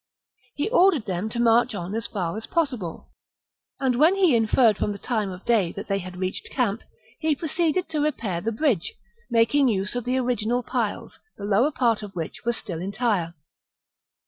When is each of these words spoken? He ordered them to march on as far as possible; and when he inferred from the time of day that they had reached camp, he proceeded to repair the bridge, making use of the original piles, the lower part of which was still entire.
He 0.55 0.67
ordered 0.71 1.05
them 1.05 1.29
to 1.29 1.39
march 1.39 1.75
on 1.75 1.93
as 1.93 2.07
far 2.07 2.35
as 2.35 2.47
possible; 2.47 3.11
and 3.79 3.95
when 3.99 4.15
he 4.15 4.35
inferred 4.35 4.75
from 4.79 4.93
the 4.93 4.97
time 4.97 5.29
of 5.29 5.45
day 5.45 5.71
that 5.73 5.87
they 5.87 5.99
had 5.99 6.17
reached 6.17 6.49
camp, 6.49 6.81
he 7.19 7.35
proceeded 7.35 7.87
to 7.89 8.01
repair 8.01 8.41
the 8.41 8.51
bridge, 8.51 8.95
making 9.29 9.67
use 9.67 9.93
of 9.93 10.03
the 10.03 10.17
original 10.17 10.63
piles, 10.63 11.19
the 11.37 11.45
lower 11.45 11.69
part 11.69 12.01
of 12.01 12.15
which 12.15 12.43
was 12.43 12.57
still 12.57 12.81
entire. 12.81 13.35